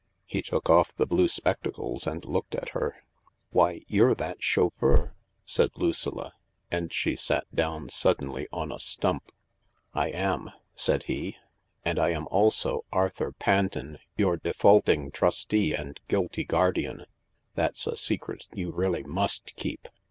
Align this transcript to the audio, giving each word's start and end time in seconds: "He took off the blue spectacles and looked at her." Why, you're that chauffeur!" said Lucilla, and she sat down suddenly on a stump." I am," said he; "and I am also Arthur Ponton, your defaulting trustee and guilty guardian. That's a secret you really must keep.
"He 0.25 0.41
took 0.41 0.67
off 0.67 0.95
the 0.95 1.05
blue 1.05 1.27
spectacles 1.27 2.07
and 2.07 2.25
looked 2.25 2.55
at 2.55 2.69
her." 2.69 3.03
Why, 3.51 3.81
you're 3.85 4.15
that 4.15 4.41
chauffeur!" 4.41 5.13
said 5.45 5.77
Lucilla, 5.77 6.33
and 6.71 6.91
she 6.91 7.15
sat 7.15 7.45
down 7.53 7.87
suddenly 7.89 8.47
on 8.51 8.71
a 8.71 8.79
stump." 8.79 9.31
I 9.93 10.07
am," 10.09 10.49
said 10.73 11.03
he; 11.03 11.37
"and 11.85 11.99
I 11.99 12.09
am 12.13 12.25
also 12.31 12.83
Arthur 12.91 13.31
Ponton, 13.31 13.99
your 14.17 14.37
defaulting 14.37 15.11
trustee 15.11 15.75
and 15.75 15.99
guilty 16.07 16.45
guardian. 16.45 17.05
That's 17.53 17.85
a 17.85 17.95
secret 17.95 18.47
you 18.53 18.71
really 18.71 19.03
must 19.03 19.55
keep. 19.55 19.87